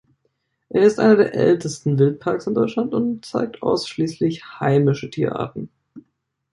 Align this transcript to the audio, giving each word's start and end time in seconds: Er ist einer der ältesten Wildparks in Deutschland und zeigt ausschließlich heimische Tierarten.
Er 0.69 0.81
ist 0.81 0.99
einer 0.99 1.15
der 1.15 1.35
ältesten 1.35 1.99
Wildparks 1.99 2.47
in 2.47 2.55
Deutschland 2.55 2.95
und 2.95 3.23
zeigt 3.23 3.61
ausschließlich 3.61 4.43
heimische 4.59 5.11
Tierarten. 5.11 5.69